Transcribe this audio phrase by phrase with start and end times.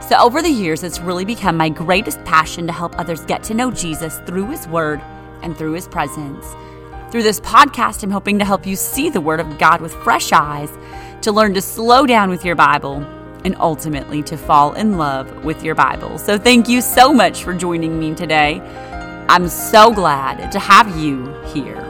[0.00, 3.54] So, over the years, it's really become my greatest passion to help others get to
[3.54, 5.02] know Jesus through His Word
[5.42, 6.46] and through His presence.
[7.10, 10.32] Through this podcast, I'm hoping to help you see the Word of God with fresh
[10.32, 10.70] eyes,
[11.22, 13.02] to learn to slow down with your Bible,
[13.44, 16.16] and ultimately to fall in love with your Bible.
[16.18, 18.60] So, thank you so much for joining me today.
[19.28, 21.87] I'm so glad to have you here.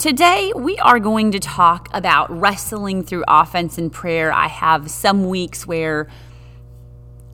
[0.00, 4.32] Today, we are going to talk about wrestling through offense and prayer.
[4.32, 6.08] I have some weeks where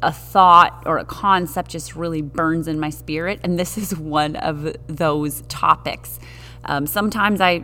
[0.02, 4.34] a thought or a concept just really burns in my spirit, and this is one
[4.34, 6.18] of those topics.
[6.64, 7.62] Um, sometimes I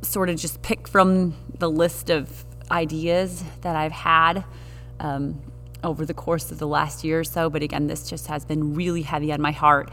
[0.00, 4.42] sort of just pick from the list of ideas that I've had
[5.00, 5.38] um,
[5.82, 8.72] over the course of the last year or so, but again, this just has been
[8.74, 9.90] really heavy on my heart.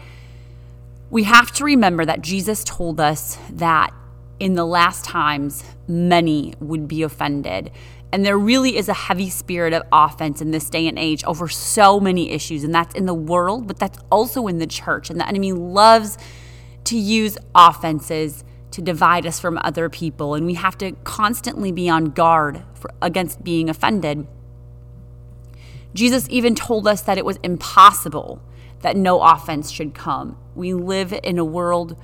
[1.10, 3.94] We have to remember that Jesus told us that
[4.42, 7.70] in the last times, many would be offended.
[8.12, 11.48] And there really is a heavy spirit of offense in this day and age over
[11.48, 12.64] so many issues.
[12.64, 15.12] And that's in the world, but that's also in the church.
[15.12, 16.18] And the enemy loves
[16.86, 20.34] to use offenses to divide us from other people.
[20.34, 24.26] And we have to constantly be on guard for, against being offended.
[25.94, 28.42] Jesus even told us that it was impossible
[28.82, 30.36] that no offense should come.
[30.56, 31.96] We live in a world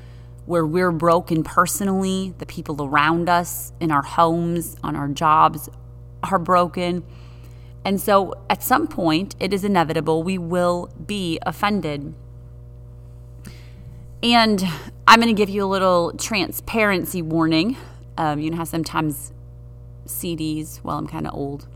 [0.47, 5.69] where we're broken personally, the people around us in our homes, on our jobs
[6.23, 7.03] are broken.
[7.83, 12.13] And so at some point, it is inevitable we will be offended.
[14.23, 14.65] And
[15.05, 17.75] I'm going to give you a little transparency warning.
[18.17, 19.33] Um, you know how sometimes
[20.05, 21.67] CDs, well, I'm kind of old.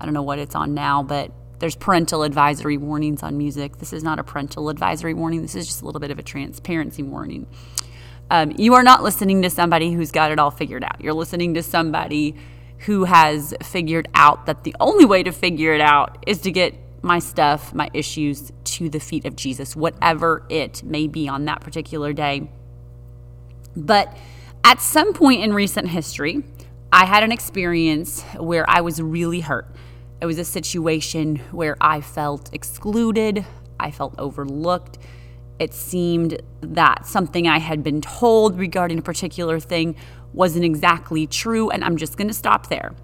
[0.00, 3.78] I don't know what it's on now, but there's parental advisory warnings on music.
[3.78, 5.42] This is not a parental advisory warning.
[5.42, 7.46] This is just a little bit of a transparency warning.
[8.30, 11.00] Um, you are not listening to somebody who's got it all figured out.
[11.00, 12.34] You're listening to somebody
[12.80, 16.74] who has figured out that the only way to figure it out is to get
[17.02, 21.60] my stuff, my issues to the feet of Jesus, whatever it may be on that
[21.60, 22.50] particular day.
[23.76, 24.16] But
[24.64, 26.42] at some point in recent history,
[26.92, 29.66] I had an experience where I was really hurt.
[30.20, 33.46] It was a situation where I felt excluded,
[33.78, 34.98] I felt overlooked
[35.58, 39.96] it seemed that something I had been told regarding a particular thing
[40.32, 42.94] wasn't exactly true, and I'm just going to stop there.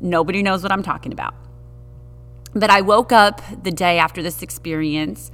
[0.00, 1.34] Nobody knows what I'm talking about.
[2.54, 5.30] But I woke up the day after this experience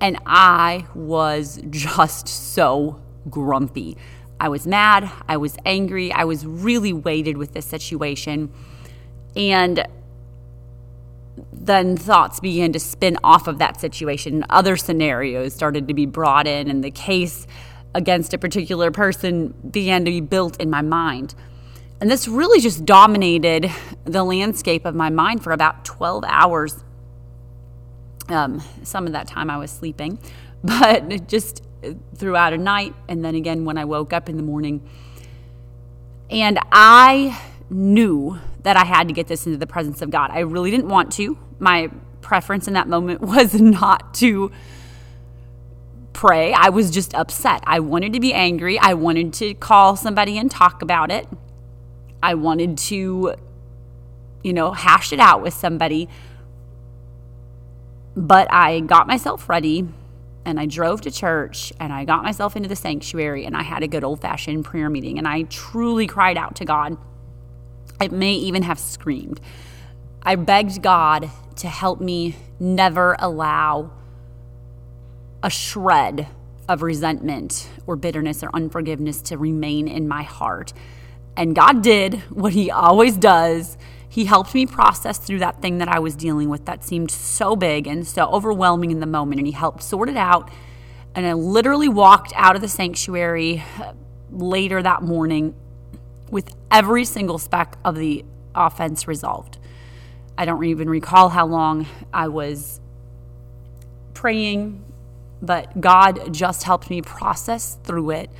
[0.00, 3.96] and I was just so grumpy.
[4.38, 8.52] I was mad, I was angry, I was really weighted with this situation.
[9.36, 9.86] And
[11.52, 14.44] then thoughts began to spin off of that situation.
[14.50, 17.46] Other scenarios started to be brought in, and the case
[17.94, 21.34] against a particular person began to be built in my mind.
[22.00, 23.70] And this really just dominated
[24.04, 26.82] the landscape of my mind for about 12 hours.
[28.28, 30.18] Um, some of that time I was sleeping,
[30.64, 31.62] but just
[32.16, 34.82] throughout a night, and then again when I woke up in the morning.
[36.30, 40.30] And I knew that I had to get this into the presence of God.
[40.30, 41.38] I really didn't want to.
[41.58, 41.90] My
[42.20, 44.50] preference in that moment was not to
[46.12, 46.52] pray.
[46.52, 47.62] I was just upset.
[47.66, 48.78] I wanted to be angry.
[48.78, 51.26] I wanted to call somebody and talk about it.
[52.22, 53.34] I wanted to,
[54.44, 56.08] you know, hash it out with somebody.
[58.14, 59.88] But I got myself ready
[60.44, 63.82] and I drove to church and I got myself into the sanctuary and I had
[63.82, 66.96] a good old fashioned prayer meeting and I truly cried out to God
[68.02, 69.40] I may even have screamed.
[70.24, 73.92] I begged God to help me never allow
[75.40, 76.26] a shred
[76.68, 80.72] of resentment or bitterness or unforgiveness to remain in my heart.
[81.36, 83.78] And God did what He always does.
[84.08, 87.54] He helped me process through that thing that I was dealing with that seemed so
[87.54, 89.38] big and so overwhelming in the moment.
[89.38, 90.50] And He helped sort it out.
[91.14, 93.62] And I literally walked out of the sanctuary
[94.32, 95.54] later that morning
[96.32, 98.24] with every single speck of the
[98.54, 99.58] offense resolved.
[100.36, 102.80] I don't even recall how long I was
[104.14, 104.82] praying,
[105.42, 108.30] but God just helped me process through it,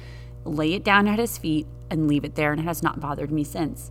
[0.44, 3.30] lay it down at His feet, and leave it there, and it has not bothered
[3.30, 3.90] me since.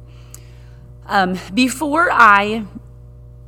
[1.06, 2.66] Um, before I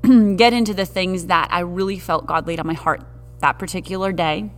[0.35, 3.01] get into the things that I really felt God laid on my heart
[3.39, 4.51] that particular day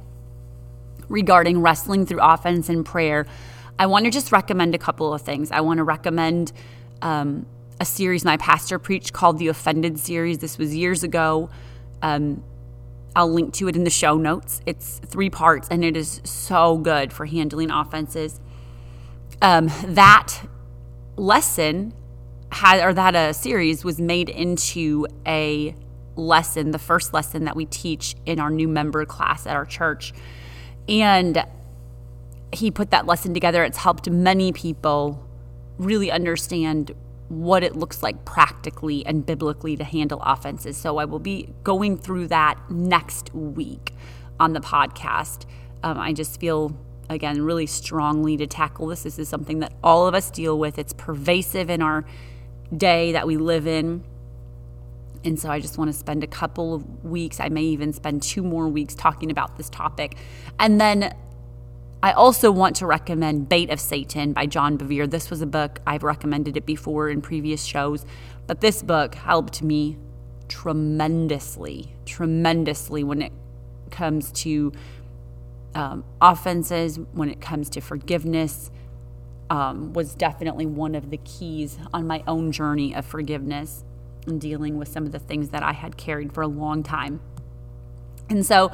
[1.07, 3.25] regarding wrestling through offense and prayer,
[3.77, 5.51] I want to just recommend a couple of things.
[5.51, 6.53] I want to recommend
[7.01, 7.45] um,
[7.79, 10.39] a series my pastor preached called the Offended series.
[10.39, 11.49] This was years ago.
[12.01, 12.43] Um,
[13.15, 14.61] I'll link to it in the show notes.
[14.65, 18.39] It's three parts and it is so good for handling offenses.
[19.41, 20.47] Um, that
[21.17, 21.93] lesson
[22.51, 25.75] had, or that a uh, series was made into a
[26.15, 30.13] lesson, the first lesson that we teach in our new member class at our church.
[30.87, 31.43] And
[32.55, 33.63] he put that lesson together.
[33.63, 35.25] It's helped many people
[35.77, 36.91] really understand
[37.27, 40.77] what it looks like practically and biblically to handle offenses.
[40.77, 43.93] So I will be going through that next week
[44.39, 45.45] on the podcast.
[45.83, 46.77] Um, I just feel,
[47.09, 49.03] again, really strongly to tackle this.
[49.03, 52.05] This is something that all of us deal with, it's pervasive in our
[52.75, 54.03] day that we live in.
[55.23, 58.21] And so I just want to spend a couple of weeks, I may even spend
[58.21, 60.15] two more weeks talking about this topic.
[60.59, 61.15] And then
[62.05, 65.09] I also want to recommend Bait of Satan by John Bevere.
[65.09, 68.05] This was a book, I've recommended it before in previous shows,
[68.45, 69.97] but this book helped me
[70.47, 73.31] tremendously, tremendously when it
[73.89, 74.71] comes to
[75.73, 78.69] um, offenses, when it comes to forgiveness.
[79.49, 83.83] Um, was definitely one of the keys on my own journey of forgiveness
[84.27, 87.19] and dealing with some of the things that I had carried for a long time.
[88.29, 88.71] And so,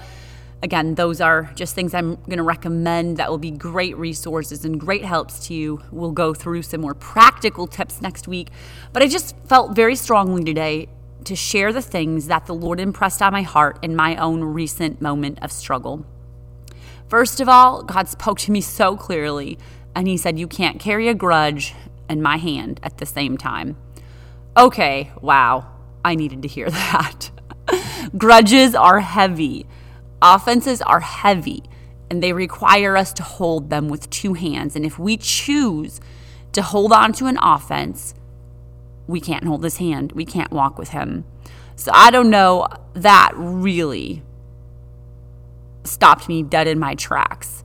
[0.64, 4.80] again, those are just things I'm going to recommend that will be great resources and
[4.80, 5.82] great helps to you.
[5.92, 8.50] We'll go through some more practical tips next week.
[8.94, 10.90] But I just felt very strongly today
[11.26, 15.02] to share the things that the Lord impressed on my heart in my own recent
[15.02, 16.06] moment of struggle.
[17.08, 19.58] First of all, God spoke to me so clearly,
[19.96, 21.76] and He said, You can't carry a grudge
[22.10, 23.78] in my hand at the same time.
[24.58, 25.68] Okay, wow,
[26.04, 27.32] I needed to hear that.
[28.18, 29.66] Grudges are heavy,
[30.22, 31.64] offenses are heavy,
[32.10, 34.76] and they require us to hold them with two hands.
[34.76, 36.02] And if we choose
[36.52, 38.14] to hold on to an offense,
[39.08, 41.26] we can't hold his hand, we can't walk with him.
[41.76, 44.24] So I don't know, that really
[45.84, 47.64] stopped me dead in my tracks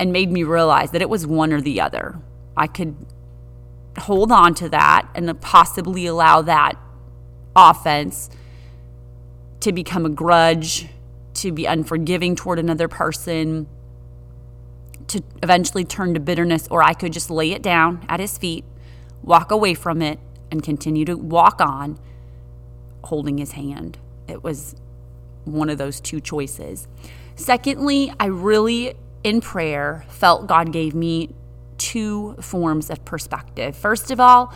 [0.00, 2.20] and made me realize that it was one or the other.
[2.56, 2.96] I could
[3.98, 6.74] hold on to that and possibly allow that
[7.54, 8.30] offense
[9.60, 10.86] to become a grudge,
[11.38, 13.66] to be unforgiving toward another person,
[15.08, 18.64] to eventually turn to bitterness, or I could just lay it down at his feet,
[19.22, 20.18] walk away from it,
[20.50, 21.98] and continue to walk on
[23.04, 23.98] holding his hand.
[24.26, 24.76] It was
[25.44, 26.86] one of those two choices.
[27.36, 31.34] Secondly, I really, in prayer, felt God gave me
[31.78, 33.76] two forms of perspective.
[33.76, 34.52] First of all,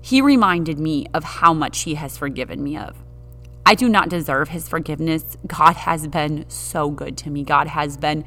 [0.00, 2.96] he reminded me of how much he has forgiven me of.
[3.68, 5.36] I do not deserve his forgiveness.
[5.44, 7.42] God has been so good to me.
[7.42, 8.24] God has been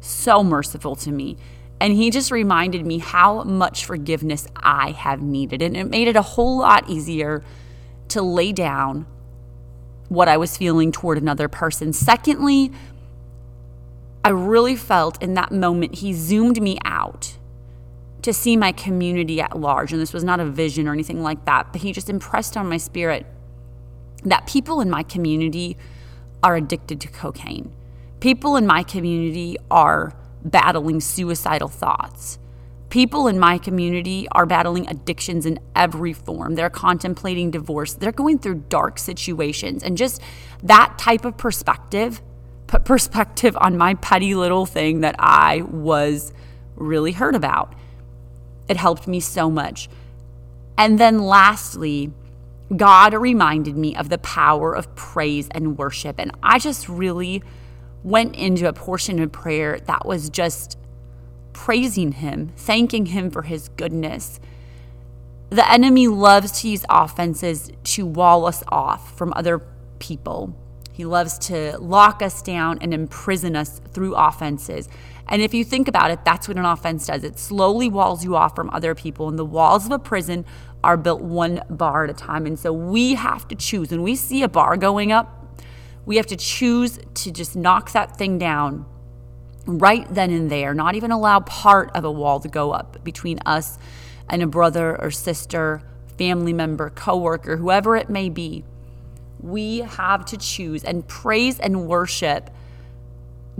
[0.00, 1.36] so merciful to me.
[1.80, 5.62] And he just reminded me how much forgiveness I have needed.
[5.62, 7.44] And it made it a whole lot easier
[8.08, 9.06] to lay down
[10.08, 11.92] what I was feeling toward another person.
[11.92, 12.72] Secondly,
[14.24, 17.38] I really felt in that moment he zoomed me out
[18.22, 19.92] to see my community at large.
[19.92, 22.68] And this was not a vision or anything like that, but he just impressed on
[22.68, 23.24] my spirit
[24.24, 25.76] that people in my community
[26.42, 27.72] are addicted to cocaine.
[28.20, 32.38] People in my community are battling suicidal thoughts.
[32.88, 36.56] People in my community are battling addictions in every form.
[36.56, 37.94] They're contemplating divorce.
[37.94, 39.82] They're going through dark situations.
[39.82, 40.20] And just
[40.62, 42.20] that type of perspective
[42.66, 46.32] put perspective on my petty little thing that I was
[46.76, 47.74] really hurt about.
[48.68, 49.88] It helped me so much.
[50.78, 52.12] And then lastly,
[52.76, 56.16] God reminded me of the power of praise and worship.
[56.18, 57.42] And I just really
[58.02, 60.78] went into a portion of prayer that was just
[61.52, 64.40] praising Him, thanking Him for His goodness.
[65.50, 69.60] The enemy loves to use offenses to wall us off from other
[69.98, 70.54] people.
[70.92, 74.88] He loves to lock us down and imprison us through offenses.
[75.30, 77.22] And if you think about it, that's what an offense does.
[77.22, 79.28] It slowly walls you off from other people.
[79.28, 80.44] And the walls of a prison
[80.82, 82.46] are built one bar at a time.
[82.46, 83.90] And so we have to choose.
[83.90, 85.36] When we see a bar going up,
[86.04, 88.86] we have to choose to just knock that thing down
[89.66, 93.38] right then and there, not even allow part of a wall to go up between
[93.46, 93.78] us
[94.28, 95.82] and a brother or sister,
[96.18, 98.64] family member, coworker, whoever it may be.
[99.40, 102.50] We have to choose and praise and worship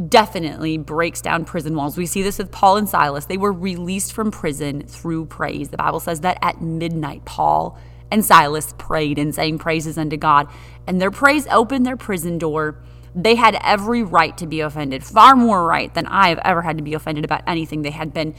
[0.09, 1.97] definitely breaks down prison walls.
[1.97, 3.27] We see this with Paul and Silas.
[3.27, 5.69] They were released from prison through praise.
[5.69, 7.79] The Bible says that at midnight, Paul
[8.11, 10.49] and Silas prayed and sang praises unto God,
[10.87, 12.77] and their praise opened their prison door.
[13.15, 16.79] They had every right to be offended, far more right than I have ever had
[16.79, 17.83] to be offended about anything.
[17.83, 18.35] They had been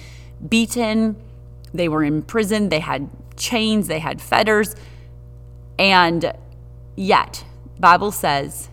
[0.48, 1.16] beaten,
[1.74, 4.76] they were in prison, they had chains, they had fetters,
[5.80, 6.34] and
[6.96, 7.46] yet,
[7.80, 8.70] Bible says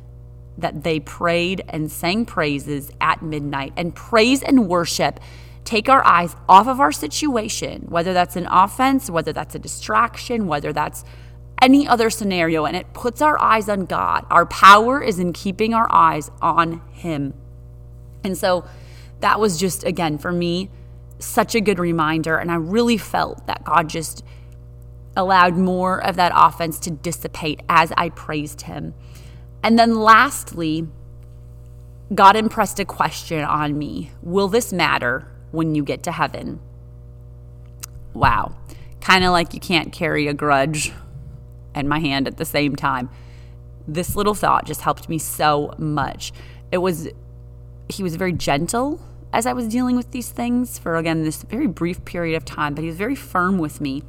[0.59, 3.73] that they prayed and sang praises at midnight.
[3.77, 5.21] And praise and worship
[5.65, 10.47] take our eyes off of our situation, whether that's an offense, whether that's a distraction,
[10.47, 11.05] whether that's
[11.61, 14.25] any other scenario, and it puts our eyes on God.
[14.31, 17.35] Our power is in keeping our eyes on Him.
[18.25, 18.65] And so
[19.21, 20.71] that was just, again, for me,
[21.19, 22.39] such a good reminder.
[22.39, 24.25] And I really felt that God just
[25.17, 28.95] allowed more of that offense to dissipate as I praised Him.
[29.63, 30.87] And then lastly,
[32.15, 36.61] God impressed a question on me Will this matter when you get to heaven?
[38.15, 38.57] Wow.
[39.01, 40.93] Kind of like you can't carry a grudge
[41.75, 43.09] and my hand at the same time.
[43.87, 46.33] This little thought just helped me so much.
[46.73, 47.09] It was,
[47.89, 49.01] he was very gentle
[49.33, 52.75] as I was dealing with these things for, again, this very brief period of time,
[52.75, 54.03] but he was very firm with me.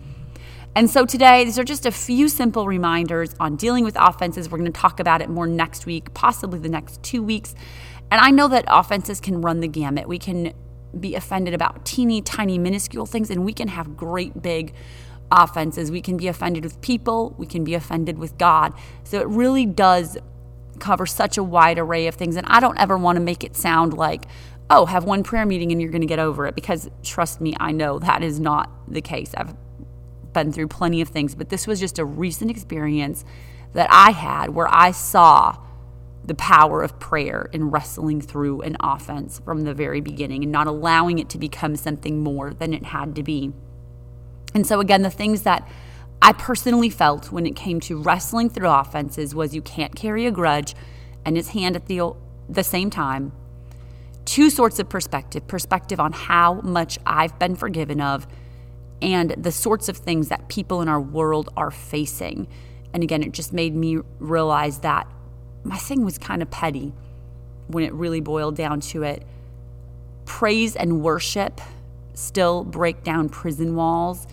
[0.75, 4.49] And so today, these are just a few simple reminders on dealing with offenses.
[4.49, 7.55] We're going to talk about it more next week, possibly the next two weeks.
[8.11, 10.07] And I know that offenses can run the gamut.
[10.07, 10.53] We can
[10.99, 14.73] be offended about teeny tiny, minuscule things, and we can have great big
[15.31, 15.91] offenses.
[15.91, 18.73] We can be offended with people, we can be offended with God.
[19.03, 20.17] So it really does
[20.79, 22.35] cover such a wide array of things.
[22.35, 24.25] And I don't ever want to make it sound like,
[24.69, 26.55] oh, have one prayer meeting and you're going to get over it.
[26.55, 29.33] Because trust me, I know that is not the case.
[29.35, 29.53] I've
[30.33, 33.25] been through plenty of things, but this was just a recent experience
[33.73, 35.57] that I had where I saw
[36.25, 40.67] the power of prayer in wrestling through an offense from the very beginning and not
[40.67, 43.51] allowing it to become something more than it had to be.
[44.53, 45.67] And so, again, the things that
[46.21, 50.31] I personally felt when it came to wrestling through offenses was you can't carry a
[50.31, 50.75] grudge
[51.25, 52.13] and his hand at the,
[52.47, 53.31] the same time.
[54.25, 58.27] Two sorts of perspective perspective on how much I've been forgiven of,
[59.01, 62.47] and the sorts of things that people in our world are facing.
[62.93, 65.07] And again, it just made me realize that
[65.63, 66.93] my thing was kind of petty
[67.67, 69.25] when it really boiled down to it.
[70.25, 71.61] Praise and worship
[72.13, 74.27] still break down prison walls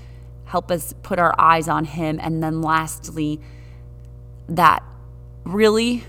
[0.46, 2.18] help us put our eyes on Him.
[2.22, 3.40] And then lastly,
[4.48, 4.82] that
[5.44, 6.04] really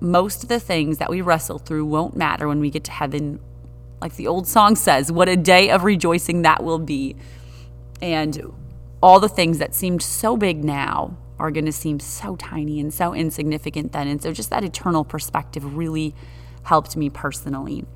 [0.00, 3.40] most of the things that we wrestle through won't matter when we get to heaven.
[4.00, 7.16] Like the old song says, what a day of rejoicing that will be.
[8.04, 8.52] And
[9.02, 12.92] all the things that seemed so big now are going to seem so tiny and
[12.92, 14.08] so insignificant then.
[14.08, 16.14] And so just that eternal perspective really
[16.64, 17.86] helped me personally.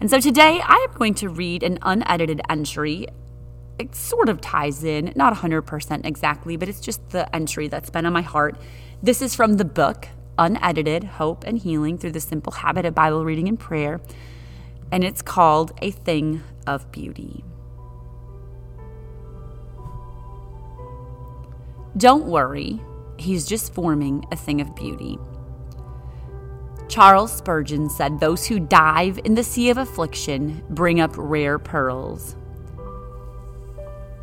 [0.00, 3.08] And so today I am going to read an unedited entry
[3.80, 8.04] it sort of ties in, not 100% exactly, but it's just the entry that's been
[8.04, 8.56] on my heart.
[9.02, 13.24] This is from the book, Unedited Hope and Healing Through the Simple Habit of Bible
[13.24, 14.00] Reading and Prayer,
[14.92, 17.42] and it's called A Thing of Beauty.
[21.96, 22.80] Don't worry,
[23.18, 25.18] he's just forming a thing of beauty.
[26.88, 32.36] Charles Spurgeon said, Those who dive in the sea of affliction bring up rare pearls.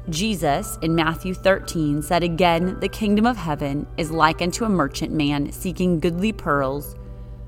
[0.10, 5.12] Jesus in Matthew 13 said again, The kingdom of heaven is like unto a merchant
[5.12, 6.96] man seeking goodly pearls,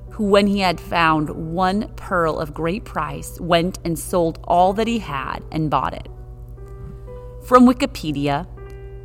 [0.10, 4.88] who, when he had found one pearl of great price, went and sold all that
[4.88, 6.10] he had and bought it.
[7.46, 8.46] From Wikipedia,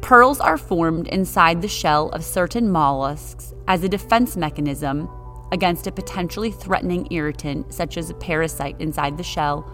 [0.05, 5.09] pearls are formed inside the shell of certain mollusks as a defense mechanism
[5.51, 9.65] against a potentially threatening irritant, such as a parasite inside the shell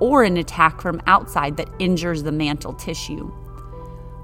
[0.00, 3.30] or an attack from outside that injures the mantle tissue.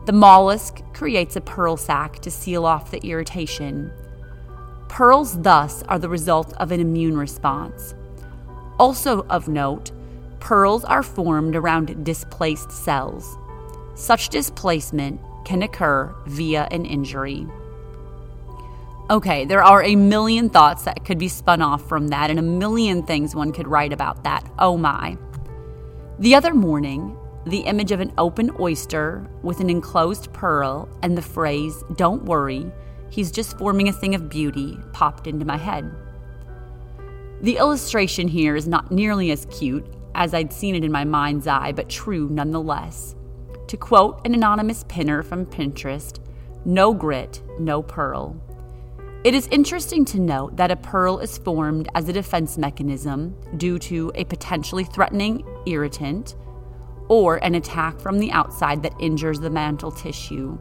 [0.07, 3.93] The mollusk creates a pearl sac to seal off the irritation.
[4.89, 7.95] Pearls, thus, are the result of an immune response.
[8.79, 9.91] Also of note,
[10.41, 13.37] pearls are formed around displaced cells.
[13.95, 17.47] Such displacement can occur via an injury.
[19.11, 22.43] Okay, there are a million thoughts that could be spun off from that, and a
[22.43, 24.51] million things one could write about that.
[24.59, 25.19] Oh my.
[26.19, 31.23] The other morning, the image of an open oyster with an enclosed pearl and the
[31.23, 32.71] phrase, Don't worry,
[33.11, 35.91] he's just forming a thing of beauty, popped into my head.
[37.43, 39.85] The illustration here is not nearly as cute
[40.15, 43.17] as I'd seen it in my mind's eye, but true nonetheless.
[43.73, 46.19] To quote an anonymous pinner from Pinterest,
[46.67, 48.37] no grit, no pearl.
[49.25, 53.79] It is interesting to note that a pearl is formed as a defense mechanism due
[53.79, 56.35] to a potentially threatening irritant
[57.09, 60.59] or an attack from the outside that injures the mantle tissue.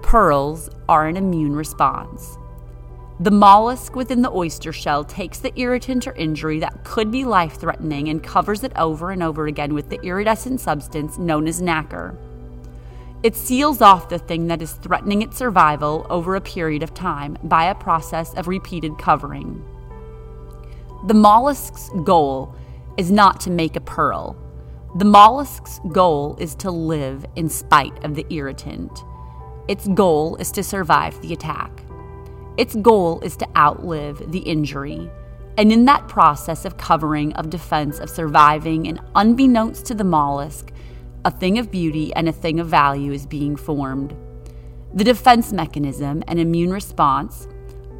[0.00, 2.38] Pearls are an immune response.
[3.18, 7.54] The mollusk within the oyster shell takes the irritant or injury that could be life
[7.54, 12.14] threatening and covers it over and over again with the iridescent substance known as nacre.
[13.22, 17.38] It seals off the thing that is threatening its survival over a period of time
[17.42, 19.64] by a process of repeated covering.
[21.06, 22.54] The mollusk's goal
[22.98, 24.36] is not to make a pearl.
[24.96, 29.04] The mollusk's goal is to live in spite of the irritant.
[29.68, 31.85] Its goal is to survive the attack.
[32.56, 35.10] Its goal is to outlive the injury.
[35.58, 40.70] And in that process of covering, of defense, of surviving, and unbeknownst to the mollusk,
[41.24, 44.14] a thing of beauty and a thing of value is being formed.
[44.94, 47.48] The defense mechanism and immune response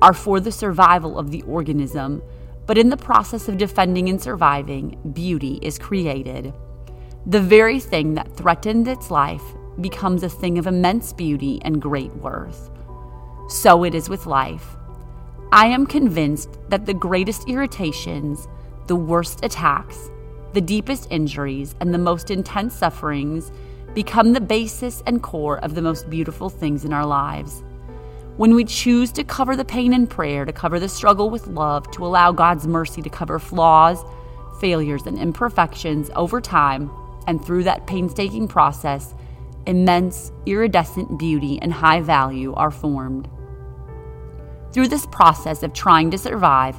[0.00, 2.22] are for the survival of the organism,
[2.66, 6.54] but in the process of defending and surviving, beauty is created.
[7.26, 9.42] The very thing that threatened its life
[9.80, 12.70] becomes a thing of immense beauty and great worth.
[13.48, 14.76] So it is with life.
[15.52, 18.48] I am convinced that the greatest irritations,
[18.88, 20.10] the worst attacks,
[20.52, 23.52] the deepest injuries and the most intense sufferings
[23.94, 27.62] become the basis and core of the most beautiful things in our lives.
[28.36, 31.90] When we choose to cover the pain in prayer, to cover the struggle with love,
[31.92, 34.02] to allow God's mercy to cover flaws,
[34.60, 36.90] failures, and imperfections over time,
[37.26, 39.14] and through that painstaking process,
[39.66, 43.28] immense, iridescent beauty and high value are formed.
[44.76, 46.78] Through this process of trying to survive,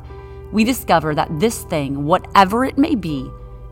[0.51, 3.27] we discover that this thing, whatever it may be,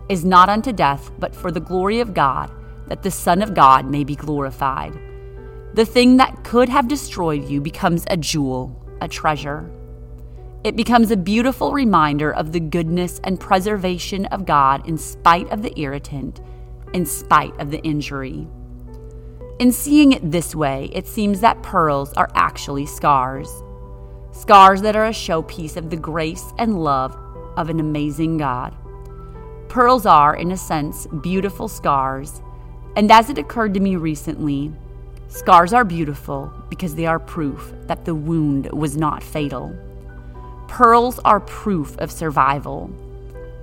[0.10, 2.50] is not unto death, but for the glory of God,
[2.88, 5.00] that the Son of God may be glorified.
[5.76, 9.72] The thing that could have destroyed you becomes a jewel, a treasure.
[10.64, 15.62] It becomes a beautiful reminder of the goodness and preservation of God in spite of
[15.62, 16.42] the irritant,
[16.94, 18.48] in spite of the injury.
[19.60, 23.62] In seeing it this way, it seems that pearls are actually scars.
[24.36, 27.18] Scars that are a showpiece of the grace and love
[27.56, 28.76] of an amazing God.
[29.70, 32.42] Pearls are, in a sense, beautiful scars.
[32.98, 34.74] And as it occurred to me recently,
[35.30, 39.74] scars are beautiful because they are proof that the wound was not fatal.
[40.68, 42.92] Pearls are proof of survival.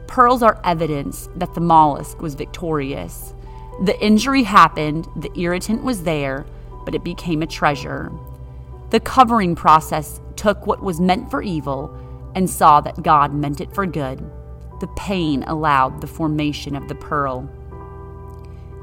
[0.07, 3.35] Pearls are evidence that the mollusk was victorious.
[3.85, 6.47] The injury happened, the irritant was there,
[6.87, 8.11] but it became a treasure.
[8.92, 11.96] The covering process took what was meant for evil
[12.35, 14.22] and saw that God meant it for good
[14.81, 17.48] the pain allowed the formation of the pearl.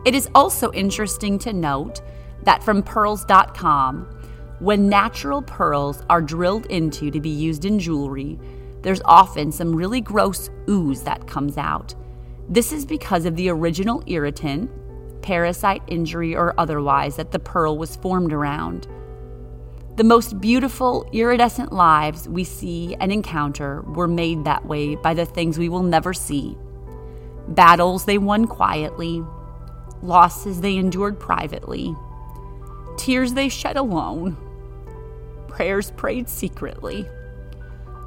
[0.06, 2.02] It is also interesting to note
[2.44, 4.06] that from pearls.com,
[4.60, 8.40] when natural pearls are drilled into to be used in jewelry,
[8.82, 11.94] there's often some really gross ooze that comes out.
[12.48, 14.72] This is because of the original irritant,
[15.22, 18.88] parasite injury or otherwise, that the pearl was formed around.
[20.00, 25.26] The most beautiful, iridescent lives we see and encounter were made that way by the
[25.26, 26.58] things we will never see.
[27.50, 29.22] Battles they won quietly,
[30.02, 31.94] losses they endured privately,
[32.96, 34.38] tears they shed alone,
[35.50, 37.06] prayers prayed secretly,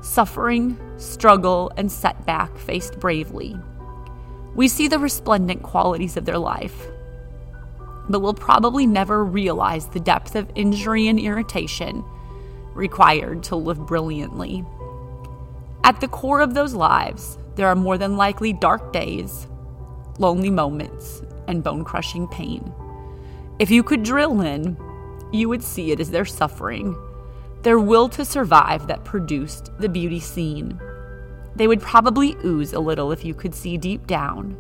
[0.01, 3.55] suffering, struggle, and setback faced bravely.
[4.55, 6.87] We see the resplendent qualities of their life
[8.09, 12.05] but will probably never realize the depth of injury and irritation
[12.75, 14.65] required to live brilliantly.
[15.85, 19.47] At the core of those lives, there are more than likely dark days,
[20.19, 22.73] lonely moments, and bone crushing pain.
[23.59, 24.77] If you could drill in,
[25.33, 26.97] you would see it as their suffering,
[27.63, 30.81] their will to survive that produced the beauty seen.
[31.55, 34.57] They would probably ooze a little if you could see deep down.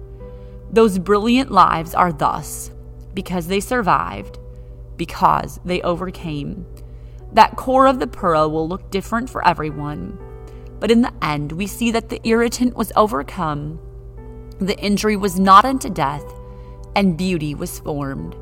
[0.70, 2.70] Those brilliant lives are thus
[3.14, 4.38] because they survived,
[4.96, 6.66] because they overcame.
[7.32, 10.18] That core of the pearl will look different for everyone.
[10.80, 13.80] But in the end, we see that the irritant was overcome,
[14.58, 16.24] the injury was not unto death,
[16.94, 18.36] and beauty was formed.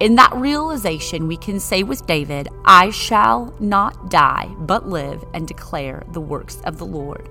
[0.00, 5.46] In that realization, we can say with David, I shall not die, but live and
[5.46, 7.28] declare the works of the Lord.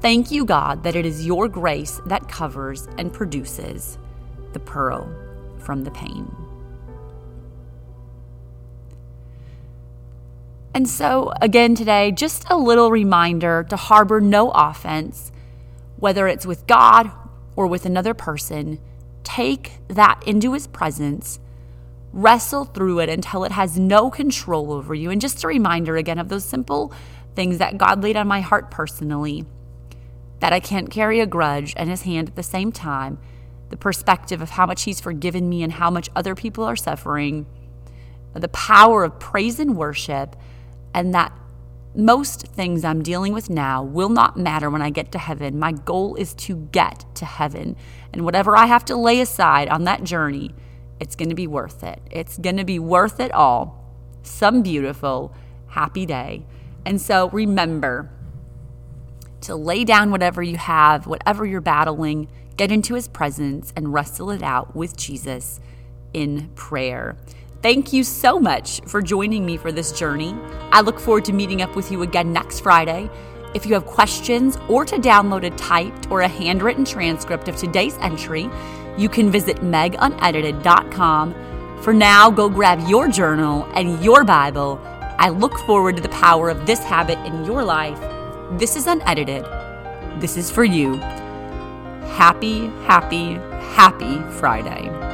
[0.00, 3.98] Thank you, God, that it is your grace that covers and produces
[4.52, 5.08] the pearl
[5.62, 6.30] from the pain.
[10.74, 15.30] And so, again, today, just a little reminder to harbor no offense,
[15.96, 17.10] whether it's with God
[17.56, 18.80] or with another person.
[19.22, 21.38] Take that into His presence,
[22.12, 25.10] wrestle through it until it has no control over you.
[25.10, 26.92] And just a reminder again of those simple
[27.34, 29.44] things that God laid on my heart personally
[30.40, 33.18] that I can't carry a grudge and His hand at the same time
[33.72, 37.46] the perspective of how much He's forgiven me and how much other people are suffering,
[38.34, 40.36] the power of praise and worship,
[40.94, 41.32] and that
[41.94, 45.58] most things I'm dealing with now will not matter when I get to heaven.
[45.58, 47.76] My goal is to get to heaven.
[48.12, 50.54] And whatever I have to lay aside on that journey,
[51.00, 52.00] it's going to be worth it.
[52.10, 53.90] It's going to be worth it all.
[54.22, 55.34] Some beautiful,
[55.68, 56.44] happy day.
[56.84, 58.10] And so remember
[59.42, 64.30] to lay down whatever you have, whatever you're battling, get into his presence and wrestle
[64.30, 65.60] it out with Jesus
[66.12, 67.16] in prayer.
[67.62, 70.34] Thank you so much for joining me for this journey.
[70.72, 73.08] I look forward to meeting up with you again next Friday.
[73.54, 77.96] If you have questions or to download a typed or a handwritten transcript of today's
[77.98, 78.50] entry,
[78.98, 81.34] you can visit megunedited.com.
[81.82, 84.80] For now, go grab your journal and your Bible.
[85.18, 88.00] I look forward to the power of this habit in your life.
[88.58, 89.44] This is unedited.
[90.20, 91.00] This is for you.
[92.22, 93.32] Happy, happy,
[93.74, 95.11] happy Friday.